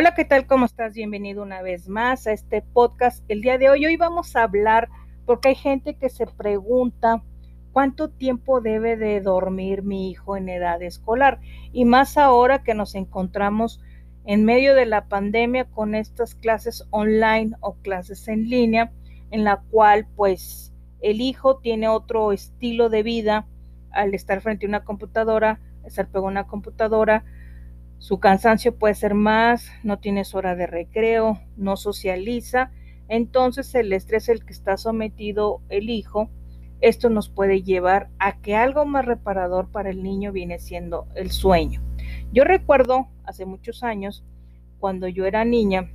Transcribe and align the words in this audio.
Hola, 0.00 0.14
¿qué 0.14 0.24
tal? 0.24 0.46
¿Cómo 0.46 0.64
estás? 0.64 0.94
Bienvenido 0.94 1.42
una 1.42 1.60
vez 1.60 1.88
más 1.88 2.28
a 2.28 2.32
este 2.32 2.62
podcast. 2.62 3.24
El 3.26 3.40
día 3.40 3.58
de 3.58 3.68
hoy, 3.68 3.84
hoy 3.84 3.96
vamos 3.96 4.36
a 4.36 4.44
hablar, 4.44 4.88
porque 5.26 5.48
hay 5.48 5.54
gente 5.56 5.96
que 5.96 6.08
se 6.08 6.24
pregunta 6.24 7.24
cuánto 7.72 8.08
tiempo 8.08 8.60
debe 8.60 8.96
de 8.96 9.20
dormir 9.20 9.82
mi 9.82 10.08
hijo 10.08 10.36
en 10.36 10.50
edad 10.50 10.80
escolar. 10.82 11.40
Y 11.72 11.84
más 11.84 12.16
ahora 12.16 12.62
que 12.62 12.74
nos 12.74 12.94
encontramos 12.94 13.82
en 14.24 14.44
medio 14.44 14.76
de 14.76 14.86
la 14.86 15.08
pandemia 15.08 15.64
con 15.64 15.96
estas 15.96 16.36
clases 16.36 16.86
online 16.90 17.56
o 17.58 17.74
clases 17.74 18.28
en 18.28 18.48
línea, 18.48 18.92
en 19.32 19.42
la 19.42 19.64
cual 19.68 20.06
pues 20.14 20.72
el 21.00 21.20
hijo 21.20 21.58
tiene 21.58 21.88
otro 21.88 22.30
estilo 22.30 22.88
de 22.88 23.02
vida 23.02 23.48
al 23.90 24.14
estar 24.14 24.42
frente 24.42 24.66
a 24.66 24.68
una 24.68 24.84
computadora, 24.84 25.58
estar 25.84 26.06
pegado 26.06 26.26
a 26.26 26.30
una 26.30 26.46
computadora, 26.46 27.24
su 27.98 28.20
cansancio 28.20 28.76
puede 28.76 28.94
ser 28.94 29.14
más, 29.14 29.70
no 29.82 29.98
tienes 29.98 30.34
hora 30.34 30.54
de 30.54 30.66
recreo, 30.66 31.40
no 31.56 31.76
socializa, 31.76 32.70
entonces 33.08 33.74
el 33.74 33.92
estrés 33.92 34.28
el 34.28 34.44
que 34.44 34.52
está 34.52 34.76
sometido 34.76 35.60
el 35.68 35.90
hijo, 35.90 36.30
esto 36.80 37.10
nos 37.10 37.28
puede 37.28 37.62
llevar 37.62 38.08
a 38.18 38.40
que 38.40 38.54
algo 38.54 38.86
más 38.86 39.04
reparador 39.04 39.70
para 39.70 39.90
el 39.90 40.02
niño 40.02 40.30
viene 40.30 40.60
siendo 40.60 41.08
el 41.16 41.32
sueño. 41.32 41.82
Yo 42.32 42.44
recuerdo 42.44 43.08
hace 43.24 43.46
muchos 43.46 43.82
años, 43.82 44.24
cuando 44.78 45.08
yo 45.08 45.26
era 45.26 45.44
niña, 45.44 45.90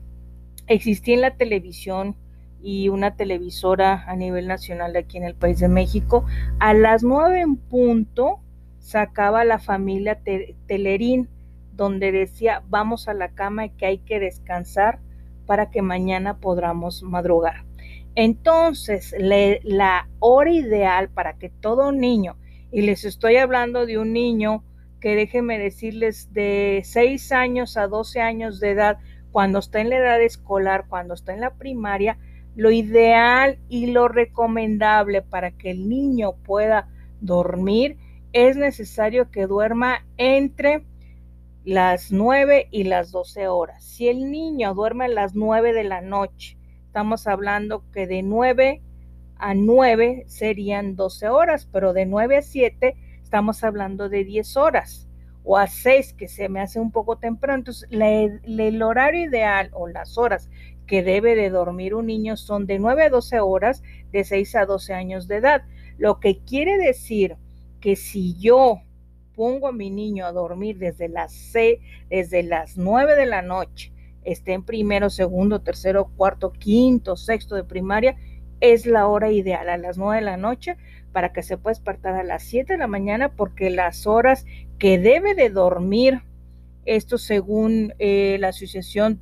existía 0.68 1.16
en 1.16 1.22
la 1.22 1.38
televisión 1.38 2.18
y 2.62 2.90
una 2.90 3.16
televisora 3.16 4.04
a 4.08 4.16
nivel 4.16 4.48
nacional 4.48 4.96
aquí 4.96 5.18
en 5.18 5.24
el 5.24 5.36
país 5.36 5.60
de 5.60 5.70
México, 5.70 6.26
a 6.60 6.74
las 6.74 7.04
nueve 7.04 7.42
en 7.42 7.56
punto 7.56 8.40
sacaba 8.80 9.46
la 9.46 9.60
familia 9.60 10.20
Telerín 10.68 11.30
donde 11.76 12.12
decía 12.12 12.64
vamos 12.70 13.08
a 13.08 13.14
la 13.14 13.30
cama 13.30 13.66
y 13.66 13.70
que 13.72 13.86
hay 13.86 13.98
que 14.00 14.20
descansar 14.20 15.00
para 15.46 15.70
que 15.70 15.82
mañana 15.82 16.38
podamos 16.38 17.04
madrugar. 17.04 17.66
Entonces, 18.16 19.16
la 19.18 20.08
hora 20.20 20.52
ideal 20.52 21.10
para 21.10 21.34
que 21.38 21.50
todo 21.50 21.92
niño, 21.92 22.38
y 22.72 22.82
les 22.82 23.06
estoy 23.06 23.38
hablando 23.38 23.86
de 23.86 23.98
un 23.98 24.14
niño 24.14 24.64
que 25.02 25.16
déjenme 25.16 25.60
decirles 25.60 26.32
de 26.32 26.82
6 26.86 27.32
años 27.32 27.76
a 27.76 27.88
12 27.88 28.22
años 28.22 28.60
de 28.60 28.72
edad, 28.72 29.00
cuando 29.32 29.60
está 29.60 29.82
en 29.82 29.90
la 29.90 29.98
edad 29.98 30.22
escolar, 30.22 30.86
cuando 30.88 31.16
está 31.16 31.34
en 31.34 31.42
la 31.42 31.56
primaria, 31.56 32.18
lo 32.56 32.70
ideal 32.72 33.58
y 33.68 33.88
lo 33.88 34.08
recomendable 34.08 35.24
para 35.24 35.52
que 35.52 35.72
el 35.72 35.90
niño 35.90 36.34
pueda 36.46 36.88
dormir 37.20 37.98
es 38.32 38.58
necesario 38.58 39.32
que 39.32 39.48
duerma 39.48 40.06
entre 40.18 40.86
las 41.66 42.12
9 42.12 42.68
y 42.72 42.84
las 42.84 43.12
12 43.12 43.48
horas. 43.48 43.84
Si 43.84 44.08
el 44.10 44.30
niño 44.30 44.74
duerme 44.74 45.06
a 45.06 45.10
las 45.10 45.34
9 45.36 45.74
de 45.74 45.84
la 45.84 46.02
noche, 46.02 46.58
estamos 46.86 47.28
hablando 47.28 47.84
que 47.92 48.06
de 48.06 48.22
9 48.22 48.82
a 49.38 49.54
9 49.54 50.26
serían 50.28 50.96
12 50.96 51.30
horas, 51.30 51.68
pero 51.72 51.94
de 51.94 52.06
9 52.06 52.38
a 52.38 52.42
7 52.42 52.96
estamos 53.24 53.64
hablando 53.64 54.10
de 54.10 54.24
10 54.24 54.58
horas 54.58 55.08
o 55.44 55.58
a 55.58 55.68
6 55.68 56.14
que 56.14 56.28
se 56.28 56.50
me 56.50 56.62
hace 56.62 56.80
un 56.80 56.92
poco 56.92 57.18
temprano. 57.18 57.60
Entonces, 57.60 57.90
el 57.92 58.82
horario 58.82 59.26
ideal 59.26 59.70
o 59.74 59.88
las 59.88 60.18
horas 60.18 60.50
que 60.86 61.02
debe 61.02 61.36
de 61.36 61.50
dormir 61.50 61.96
un 61.96 62.08
niño 62.08 62.36
son 62.36 62.66
de 62.66 62.78
9 62.80 63.04
a 63.04 63.10
12 63.10 63.40
horas 63.40 63.84
de 64.12 64.24
6 64.24 64.56
a 64.56 64.66
12 64.66 64.94
años 64.94 65.28
de 65.28 65.38
edad. 65.38 65.64
Lo 65.98 66.20
que 66.20 66.40
quiere 66.40 66.78
decir 66.78 67.38
que 67.80 67.96
si 67.96 68.36
yo 68.36 68.82
pongo 69.36 69.68
a 69.68 69.72
mi 69.72 69.90
niño 69.90 70.26
a 70.26 70.32
dormir 70.32 70.78
desde 70.78 71.10
las 71.10 71.34
seis, 71.34 71.80
desde 72.10 72.44
las 72.44 72.78
9 72.78 73.16
de 73.16 73.26
la 73.26 73.42
noche, 73.42 73.92
esté 74.24 74.54
en 74.54 74.64
primero, 74.64 75.10
segundo, 75.10 75.62
tercero, 75.62 76.12
cuarto, 76.16 76.52
quinto, 76.52 77.16
sexto 77.16 77.56
de 77.56 77.64
primaria, 77.64 78.16
es 78.60 78.86
la 78.86 79.08
hora 79.08 79.32
ideal 79.32 79.68
a 79.70 79.78
las 79.78 79.98
9 79.98 80.18
de 80.18 80.26
la 80.26 80.38
noche 80.38 80.78
para 81.12 81.34
que 81.34 81.44
se 81.44 81.58
pueda 81.58 81.74
despertar 81.74 82.16
a 82.16 82.24
las 82.24 82.44
7 82.44 82.74
de 82.74 82.80
la 82.80 82.88
mañana 82.88 83.34
porque 83.36 83.70
las 83.70 84.08
horas 84.08 84.46
que 84.80 84.98
debe 84.98 85.36
de 85.36 85.50
dormir, 85.50 86.22
esto 86.86 87.18
según 87.18 87.94
eh, 88.00 88.38
la 88.40 88.50
Asociación 88.50 89.20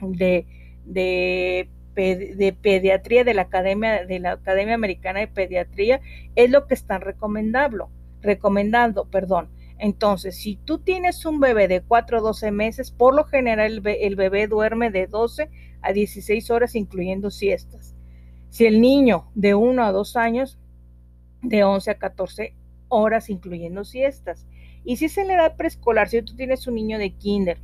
de, 0.00 0.46
de, 0.84 1.68
Pediatría 1.94 3.24
de 3.24 3.32
la 3.32 3.42
Academia 3.42 4.04
de 4.04 4.18
la 4.18 4.32
Academia 4.32 4.74
Americana 4.74 5.20
de 5.20 5.28
Pediatría, 5.28 6.02
es 6.34 6.50
lo 6.50 6.66
que 6.66 6.74
están 6.74 7.00
recomendando 7.00 7.90
recomendando, 8.26 9.06
perdón. 9.06 9.48
Entonces, 9.78 10.36
si 10.36 10.56
tú 10.56 10.78
tienes 10.78 11.24
un 11.26 11.40
bebé 11.40 11.68
de 11.68 11.82
4 11.82 12.18
a 12.18 12.20
12 12.20 12.50
meses, 12.50 12.90
por 12.90 13.14
lo 13.14 13.24
general 13.24 13.82
el, 13.84 14.16
bebé 14.16 14.46
duerme 14.46 14.90
de 14.90 15.06
12 15.06 15.50
a 15.82 15.92
16 15.92 16.50
horas, 16.50 16.74
incluyendo 16.74 17.30
siestas. 17.30 17.94
Si 18.50 18.64
el 18.66 18.80
niño 18.80 19.30
de 19.34 19.54
1 19.54 19.84
a 19.84 19.92
2 19.92 20.16
años, 20.16 20.58
de 21.42 21.64
11 21.64 21.90
a 21.90 21.98
14 21.98 22.54
horas, 22.88 23.28
incluyendo 23.28 23.84
siestas. 23.84 24.46
Y 24.84 24.96
si 24.96 25.06
es 25.06 25.18
en 25.18 25.28
la 25.28 25.34
edad 25.34 25.56
preescolar, 25.56 26.08
si 26.08 26.22
tú 26.22 26.34
tienes 26.36 26.66
un 26.66 26.76
niño 26.76 26.98
de 26.98 27.10
kinder, 27.10 27.58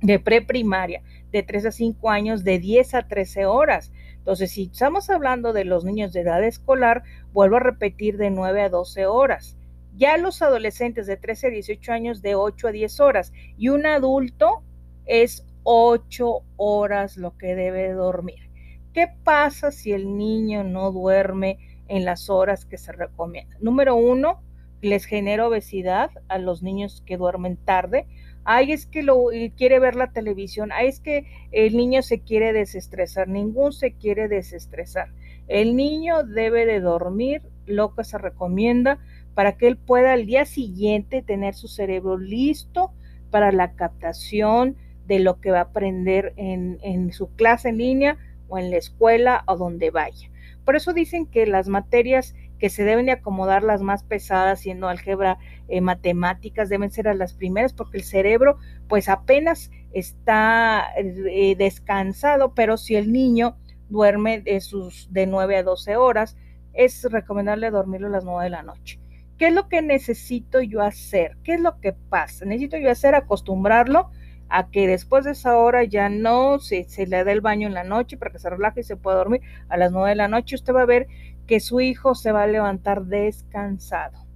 de 0.00 0.18
preprimaria, 0.18 1.02
de 1.30 1.42
3 1.42 1.66
a 1.66 1.72
5 1.72 2.10
años, 2.10 2.42
de 2.42 2.58
10 2.58 2.94
a 2.94 3.06
13 3.06 3.44
horas. 3.44 3.92
Entonces, 4.16 4.50
si 4.52 4.70
estamos 4.72 5.10
hablando 5.10 5.52
de 5.52 5.64
los 5.64 5.84
niños 5.84 6.12
de 6.14 6.20
edad 6.20 6.42
escolar, 6.42 7.02
vuelvo 7.32 7.56
a 7.56 7.60
repetir 7.60 8.16
de 8.16 8.30
9 8.30 8.62
a 8.62 8.68
12 8.70 9.06
horas. 9.06 9.57
Ya 9.98 10.16
los 10.16 10.42
adolescentes 10.42 11.08
de 11.08 11.16
13 11.16 11.48
a 11.48 11.50
18 11.50 11.92
años 11.92 12.22
de 12.22 12.36
8 12.36 12.68
a 12.68 12.72
10 12.72 13.00
horas 13.00 13.32
y 13.56 13.70
un 13.70 13.84
adulto 13.84 14.62
es 15.06 15.44
8 15.64 16.42
horas 16.56 17.16
lo 17.16 17.36
que 17.36 17.56
debe 17.56 17.92
dormir. 17.94 18.48
¿Qué 18.94 19.08
pasa 19.24 19.72
si 19.72 19.90
el 19.90 20.16
niño 20.16 20.62
no 20.62 20.92
duerme 20.92 21.58
en 21.88 22.04
las 22.04 22.30
horas 22.30 22.64
que 22.64 22.78
se 22.78 22.92
recomiendan? 22.92 23.58
Número 23.60 23.96
uno, 23.96 24.40
les 24.82 25.04
genera 25.04 25.48
obesidad 25.48 26.10
a 26.28 26.38
los 26.38 26.62
niños 26.62 27.02
que 27.04 27.16
duermen 27.16 27.56
tarde. 27.56 28.06
Ay, 28.44 28.70
es 28.70 28.86
que 28.86 29.02
lo 29.02 29.26
quiere 29.56 29.80
ver 29.80 29.96
la 29.96 30.12
televisión. 30.12 30.70
Ay, 30.72 30.88
es 30.88 31.00
que 31.00 31.26
el 31.50 31.76
niño 31.76 32.02
se 32.02 32.20
quiere 32.20 32.52
desestresar. 32.52 33.26
Ningún 33.26 33.72
se 33.72 33.94
quiere 33.94 34.28
desestresar. 34.28 35.08
El 35.48 35.74
niño 35.74 36.22
debe 36.22 36.66
de 36.66 36.78
dormir 36.78 37.42
lo 37.66 37.94
que 37.94 38.04
se 38.04 38.16
recomienda 38.16 38.98
para 39.38 39.56
que 39.56 39.68
él 39.68 39.76
pueda 39.76 40.14
al 40.14 40.26
día 40.26 40.44
siguiente 40.44 41.22
tener 41.22 41.54
su 41.54 41.68
cerebro 41.68 42.18
listo 42.18 42.90
para 43.30 43.52
la 43.52 43.74
captación 43.74 44.76
de 45.06 45.20
lo 45.20 45.40
que 45.40 45.52
va 45.52 45.58
a 45.58 45.70
aprender 45.70 46.34
en, 46.36 47.12
su 47.12 47.28
clase 47.36 47.68
en 47.68 47.78
línea 47.78 48.18
o 48.48 48.58
en 48.58 48.72
la 48.72 48.78
escuela 48.78 49.44
o 49.46 49.56
donde 49.56 49.92
vaya. 49.92 50.28
Por 50.64 50.74
eso 50.74 50.92
dicen 50.92 51.24
que 51.24 51.46
las 51.46 51.68
materias 51.68 52.34
que 52.58 52.68
se 52.68 52.82
deben 52.82 53.06
de 53.06 53.12
acomodar 53.12 53.62
las 53.62 53.80
más 53.80 54.02
pesadas, 54.02 54.58
siendo 54.58 54.88
álgebra, 54.88 55.38
eh, 55.68 55.82
matemáticas, 55.82 56.68
deben 56.68 56.90
ser 56.90 57.06
a 57.06 57.14
las 57.14 57.32
primeras, 57.32 57.72
porque 57.72 57.98
el 57.98 58.02
cerebro 58.02 58.58
pues 58.88 59.08
apenas 59.08 59.70
está 59.92 60.84
eh, 60.96 61.54
descansado, 61.56 62.54
pero 62.54 62.76
si 62.76 62.96
el 62.96 63.12
niño 63.12 63.56
duerme 63.88 64.40
de 64.40 64.60
sus 64.60 65.12
de 65.12 65.28
9 65.28 65.58
a 65.58 65.62
12 65.62 65.96
horas, 65.96 66.36
es 66.72 67.04
recomendable 67.04 67.70
dormirlo 67.70 68.08
a 68.08 68.10
las 68.10 68.24
9 68.24 68.42
de 68.42 68.50
la 68.50 68.64
noche. 68.64 68.98
¿Qué 69.38 69.48
es 69.48 69.54
lo 69.54 69.68
que 69.68 69.82
necesito 69.82 70.60
yo 70.60 70.82
hacer? 70.82 71.36
¿Qué 71.44 71.54
es 71.54 71.60
lo 71.60 71.80
que 71.80 71.92
pasa? 71.92 72.44
Necesito 72.44 72.76
yo 72.76 72.90
hacer 72.90 73.14
acostumbrarlo 73.14 74.10
a 74.48 74.70
que 74.70 74.88
después 74.88 75.24
de 75.24 75.32
esa 75.32 75.56
hora 75.56 75.84
ya 75.84 76.08
no 76.08 76.58
se, 76.58 76.86
le 77.06 77.24
dé 77.24 77.32
el 77.32 77.40
baño 77.40 77.68
en 77.68 77.74
la 77.74 77.84
noche 77.84 78.16
para 78.16 78.32
que 78.32 78.40
se 78.40 78.50
relaje 78.50 78.80
y 78.80 78.84
se 78.84 78.96
pueda 78.96 79.18
dormir 79.18 79.42
a 79.68 79.76
las 79.76 79.92
nueve 79.92 80.10
de 80.10 80.16
la 80.16 80.26
noche. 80.26 80.56
Usted 80.56 80.74
va 80.74 80.82
a 80.82 80.86
ver 80.86 81.06
que 81.46 81.60
su 81.60 81.80
hijo 81.80 82.16
se 82.16 82.32
va 82.32 82.42
a 82.42 82.46
levantar 82.48 83.04
descansado. 83.04 84.26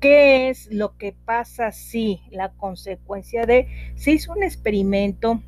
¿Qué 0.00 0.50
es 0.50 0.68
lo 0.70 0.98
que 0.98 1.14
pasa 1.24 1.72
si 1.72 2.20
la 2.30 2.52
consecuencia 2.52 3.46
de, 3.46 3.68
se 3.94 4.12
hizo 4.12 4.32
un 4.32 4.42
experimento 4.42 5.40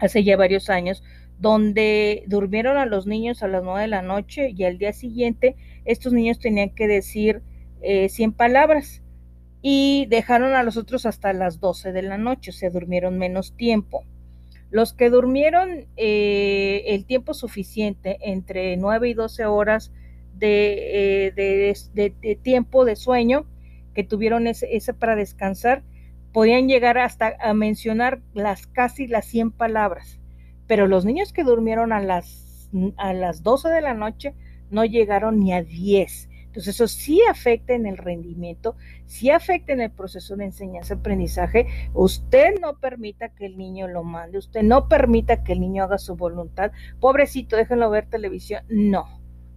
hace 0.00 0.24
ya 0.24 0.36
varios 0.36 0.68
años 0.68 1.04
donde 1.38 2.24
durmieron 2.26 2.76
a 2.76 2.86
los 2.86 3.06
niños 3.06 3.42
a 3.42 3.48
las 3.48 3.62
nueve 3.62 3.82
de 3.82 3.88
la 3.88 4.02
noche 4.02 4.50
y 4.50 4.64
al 4.64 4.78
día 4.78 4.92
siguiente 4.92 5.56
estos 5.84 6.12
niños 6.12 6.40
tenían 6.40 6.70
que 6.70 6.88
decir 6.88 7.42
100 7.80 8.30
eh, 8.30 8.34
palabras 8.36 9.02
y 9.62 10.06
dejaron 10.06 10.54
a 10.54 10.62
los 10.62 10.76
otros 10.76 11.06
hasta 11.06 11.32
las 11.32 11.60
12 11.60 11.92
de 11.92 12.02
la 12.02 12.18
noche, 12.18 12.52
se 12.52 12.70
durmieron 12.70 13.18
menos 13.18 13.56
tiempo. 13.56 14.04
Los 14.70 14.92
que 14.92 15.10
durmieron 15.10 15.86
eh, 15.96 16.84
el 16.86 17.04
tiempo 17.04 17.34
suficiente, 17.34 18.18
entre 18.22 18.76
9 18.76 19.10
y 19.10 19.14
12 19.14 19.46
horas 19.46 19.92
de, 20.34 21.32
eh, 21.36 22.38
tiempo 22.42 22.84
de 22.84 22.96
sueño, 22.96 23.46
que 23.94 24.04
tuvieron 24.04 24.46
ese, 24.46 24.76
ese, 24.76 24.94
para 24.94 25.16
descansar, 25.16 25.82
podían 26.32 26.68
llegar 26.68 26.96
hasta 26.96 27.34
a 27.40 27.52
mencionar 27.52 28.20
las 28.32 28.66
casi 28.68 29.08
las 29.08 29.26
100 29.26 29.50
palabras. 29.50 30.20
Pero 30.68 30.86
los 30.86 31.04
niños 31.04 31.32
que 31.32 31.42
durmieron 31.42 31.92
a 31.92 32.00
las, 32.00 32.70
a 32.96 33.12
las 33.12 33.42
12 33.42 33.68
de 33.68 33.80
la 33.80 33.94
noche 33.94 34.34
no 34.70 34.84
llegaron 34.84 35.40
ni 35.40 35.52
a 35.52 35.64
10 35.64 36.29
Entonces 36.50 36.74
eso 36.74 36.88
sí 36.88 37.22
afecta 37.30 37.74
en 37.74 37.86
el 37.86 37.96
rendimiento, 37.96 38.74
sí 39.06 39.30
afecta 39.30 39.72
en 39.72 39.80
el 39.80 39.92
proceso 39.92 40.34
de 40.34 40.46
enseñanza-aprendizaje. 40.46 41.68
Usted 41.94 42.58
no 42.60 42.76
permita 42.80 43.28
que 43.28 43.46
el 43.46 43.56
niño 43.56 43.86
lo 43.86 44.02
mande, 44.02 44.38
usted 44.38 44.64
no 44.64 44.88
permita 44.88 45.44
que 45.44 45.52
el 45.52 45.60
niño 45.60 45.84
haga 45.84 45.98
su 45.98 46.16
voluntad. 46.16 46.72
Pobrecito, 46.98 47.54
déjenlo 47.54 47.88
ver 47.88 48.06
televisión. 48.06 48.64
No, 48.68 49.06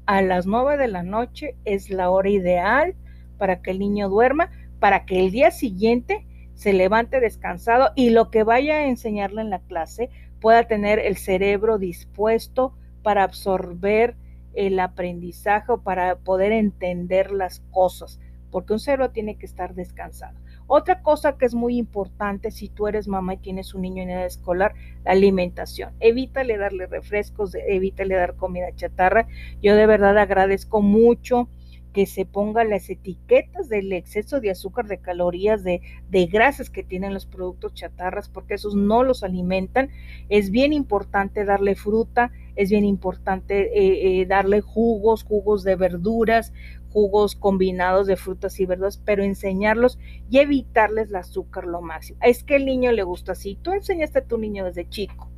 a 0.06 0.22
las 0.22 0.46
nueve 0.46 0.78
de 0.78 0.88
la 0.88 1.02
noche 1.02 1.56
es 1.66 1.90
la 1.90 2.12
hora 2.12 2.30
ideal 2.30 2.94
para 3.40 3.64
que 3.64 3.72
el 3.72 3.80
niño 3.80 4.08
duerma, 4.08 4.52
para 4.80 5.06
que 5.06 5.20
el 5.20 5.32
día 5.32 5.50
siguiente 5.50 6.28
se 6.54 6.74
levante 6.74 7.20
descansado 7.20 7.90
y 7.96 8.12
lo 8.12 8.30
que 8.30 8.44
vaya 8.44 8.76
a 8.76 8.88
enseñarle 8.88 9.42
en 9.42 9.50
la 9.50 9.62
clase 9.62 10.12
pueda 10.40 10.68
tener 10.68 11.00
el 11.00 11.18
cerebro 11.18 11.80
dispuesto 11.80 12.76
para 13.02 13.24
absorber 13.24 14.16
el 14.54 14.80
aprendizaje 14.80 15.72
o 15.72 15.82
para 15.82 16.16
poder 16.18 16.52
entender 16.52 17.32
las 17.32 17.62
cosas, 17.72 18.20
porque 18.52 18.74
un 18.74 18.80
cerebro 18.80 19.12
tiene 19.12 19.36
que 19.36 19.46
estar 19.46 19.74
descansado. 19.74 20.40
Otra 20.68 21.02
cosa 21.02 21.38
que 21.38 21.46
es 21.46 21.54
muy 21.54 21.78
importante 21.78 22.50
si 22.50 22.70
tú 22.70 22.88
eres 22.88 23.08
mamá 23.08 23.34
y 23.34 23.38
tienes 23.38 23.74
un 23.74 23.82
niño 23.82 24.04
en 24.04 24.12
edad 24.12 24.26
escolar, 24.26 24.74
la 25.04 25.12
alimentación. 25.12 25.94
Evítale 26.00 26.58
darle 26.58 26.88
refrescos, 26.88 27.56
evítale 27.56 28.16
dar 28.16 28.36
comida 28.36 28.74
chatarra. 28.74 29.28
Yo 29.62 29.76
de 29.76 29.86
verdad 29.86 30.18
agradezco 30.18 30.82
mucho 30.82 31.50
que 31.94 32.06
se 32.08 32.26
pongan 32.26 32.70
las 32.70 32.90
etiquetas 32.90 33.70
del 33.70 33.94
exceso 33.94 34.40
de 34.40 34.50
azúcar, 34.50 34.88
de 34.88 34.98
calorías, 34.98 35.64
de, 35.64 35.82
de, 36.10 36.26
grasas 36.26 36.72
que 36.72 36.84
tienen 36.84 37.14
los 37.14 37.28
productos 37.28 37.76
chatarras, 37.76 38.30
porque 38.30 38.56
esos 38.56 38.76
no 38.76 39.04
los 39.04 39.24
alimentan. 39.24 39.90
Es 40.28 40.50
bien 40.50 40.74
importante 40.74 41.46
darle 41.46 41.76
fruta, 41.76 42.32
es 42.56 42.70
bien 42.70 42.86
importante 42.86 43.78
eh, 43.78 44.22
eh, 44.22 44.26
darle 44.26 44.62
jugos, 44.62 45.24
jugos 45.24 45.64
de 45.64 45.76
verduras, 45.76 46.54
jugos 46.90 47.36
combinados 47.36 48.08
de 48.08 48.16
frutas 48.16 48.60
y 48.60 48.66
verduras, 48.66 49.02
pero 49.04 49.24
enseñarlos 49.24 49.98
y 50.30 50.40
evitarles 50.40 51.10
el 51.10 51.16
azúcar 51.16 51.66
lo 51.66 51.82
máximo. 51.82 52.20
Es 52.22 52.44
que 52.44 52.56
el 52.56 52.66
niño 52.66 52.92
le 52.92 53.04
gusta 53.04 53.32
así. 53.32 53.58
Tú 53.62 53.72
enseñaste 53.72 54.20
a 54.20 54.26
tu 54.26 54.38
niño 54.38 54.66
desde 54.66 54.88
chico 54.88 55.30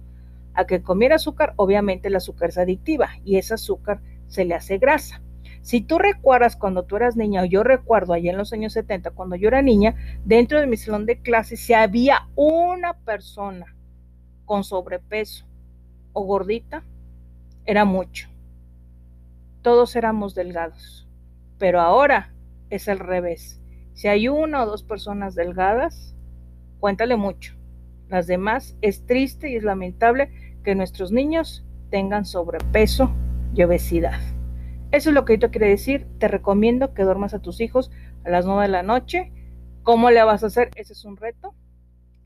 a 0.55 0.65
que 0.65 0.81
comiera 0.81 1.15
azúcar, 1.15 1.53
obviamente 1.57 2.07
el 2.07 2.15
azúcar 2.15 2.49
es 2.49 2.57
adictiva 2.57 3.09
y 3.23 3.37
ese 3.37 3.53
azúcar 3.53 3.99
se 4.27 4.45
le 4.45 4.55
hace 4.55 4.77
grasa. 4.77 5.21
Si 5.61 5.81
tú 5.81 5.97
recuerdas 5.97 6.55
cuando 6.55 6.83
tú 6.83 6.95
eras 6.95 7.15
niña, 7.15 7.41
o 7.41 7.45
yo 7.45 7.63
recuerdo 7.63 8.13
allá 8.13 8.31
en 8.31 8.37
los 8.37 8.53
años 8.53 8.73
70, 8.73 9.11
cuando 9.11 9.35
yo 9.35 9.47
era 9.47 9.61
niña, 9.61 9.95
dentro 10.23 10.59
de 10.59 10.67
mi 10.67 10.77
salón 10.77 11.05
de 11.05 11.19
clases, 11.19 11.59
si 11.59 11.73
había 11.73 12.27
una 12.35 12.93
persona 12.99 13.75
con 14.45 14.63
sobrepeso 14.63 15.45
o 16.13 16.23
gordita, 16.23 16.83
era 17.65 17.85
mucho. 17.85 18.29
Todos 19.61 19.95
éramos 19.95 20.35
delgados. 20.35 21.07
Pero 21.57 21.81
ahora 21.81 22.33
es 22.69 22.87
al 22.87 22.99
revés. 22.99 23.61
Si 23.93 24.07
hay 24.07 24.27
una 24.27 24.63
o 24.63 24.65
dos 24.65 24.83
personas 24.83 25.35
delgadas, 25.35 26.15
cuéntale 26.79 27.15
mucho. 27.15 27.55
Las 28.09 28.27
demás 28.27 28.75
es 28.81 29.05
triste 29.05 29.49
y 29.49 29.55
es 29.55 29.63
lamentable 29.63 30.31
que 30.63 30.75
nuestros 30.75 31.11
niños 31.11 31.65
tengan 31.89 32.25
sobrepeso 32.25 33.11
y 33.55 33.63
obesidad. 33.63 34.19
Eso 34.91 35.09
es 35.09 35.15
lo 35.15 35.25
que 35.25 35.37
yo 35.37 35.49
quiere 35.49 35.69
decir. 35.69 36.07
Te 36.19 36.27
recomiendo 36.27 36.93
que 36.93 37.03
duermas 37.03 37.33
a 37.33 37.41
tus 37.41 37.61
hijos 37.61 37.91
a 38.23 38.29
las 38.29 38.45
9 38.45 38.63
de 38.63 38.67
la 38.69 38.83
noche. 38.83 39.31
¿Cómo 39.83 40.11
le 40.11 40.23
vas 40.23 40.43
a 40.43 40.47
hacer? 40.47 40.69
Ese 40.75 40.93
es 40.93 41.05
un 41.05 41.17
reto. 41.17 41.55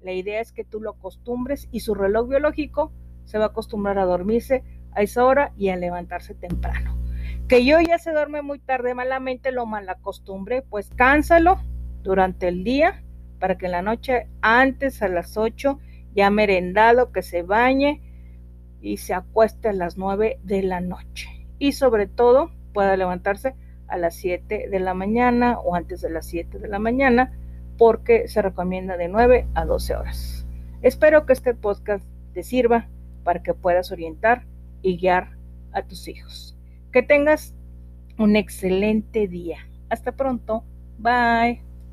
La 0.02 0.12
idea 0.12 0.42
es 0.42 0.52
que 0.52 0.64
tú 0.64 0.82
lo 0.82 0.92
acostumbres 0.92 1.68
y 1.72 1.82
su 1.82 1.94
reloj 1.94 2.30
biológico 2.30 2.92
se 3.26 3.38
va 3.38 3.46
a 3.46 3.48
acostumbrar 3.50 4.00
a 4.00 4.06
dormirse 4.06 4.64
a 4.94 5.02
esa 5.02 5.26
hora 5.26 5.52
y 5.58 5.70
a 5.70 5.76
levantarse 5.76 6.34
temprano. 6.34 6.98
Que 7.48 7.66
yo 7.66 7.80
ya 7.82 7.98
se 7.98 8.12
duerme 8.12 8.42
muy 8.42 8.60
tarde, 8.60 8.94
malamente 8.94 9.52
lo 9.52 9.66
malacostumbre, 9.66 10.62
pues 10.62 10.90
cánsalo 10.96 11.60
durante 12.04 12.48
el 12.48 12.64
día 12.64 13.04
para 13.40 13.58
que 13.58 13.68
en 13.68 13.72
la 13.72 13.82
noche 13.82 14.28
antes 14.42 15.02
a 15.02 15.08
las 15.08 15.38
8 15.38 15.80
ya 16.16 16.30
merendado, 16.30 17.12
que 17.12 17.22
se 17.22 17.44
bañe 17.44 18.02
y 18.82 18.98
se 18.98 19.14
acueste 19.14 19.70
a 19.70 19.74
las 19.74 19.98
9 19.98 20.40
de 20.44 20.64
la 20.64 20.82
noche. 20.82 21.30
Y 21.60 21.74
sobre 21.74 22.08
todo, 22.08 22.52
pueda 22.74 22.96
levantarse 22.98 23.56
a 23.88 23.98
las 23.98 24.16
7 24.16 24.70
de 24.70 24.80
la 24.80 24.94
mañana 24.94 25.60
o 25.60 25.76
antes 25.76 26.02
de 26.02 26.10
las 26.10 26.26
7 26.28 26.60
de 26.60 26.68
la 26.68 26.80
mañana 26.80 27.32
porque 27.78 28.28
se 28.28 28.42
recomienda 28.42 28.98
de 28.98 29.08
9 29.08 29.48
a 29.54 29.66
12 29.66 29.96
horas. 29.96 30.46
Espero 30.82 31.26
que 31.26 31.34
este 31.34 31.54
podcast 31.54 32.06
te 32.34 32.44
sirva 32.44 32.88
para 33.24 33.42
que 33.42 33.54
puedas 33.54 33.92
orientar 33.92 34.46
y 34.82 34.98
guiar 34.98 35.38
a 35.72 35.84
tus 35.84 36.08
hijos. 36.08 36.58
Que 36.92 37.04
tengas 37.04 37.56
un 38.18 38.36
excelente 38.36 39.28
día. 39.28 39.60
Hasta 39.90 40.12
pronto. 40.12 40.64
Bye. 40.98 41.69